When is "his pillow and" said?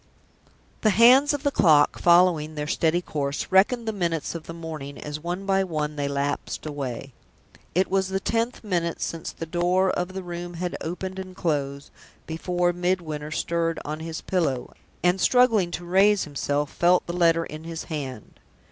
13.99-15.21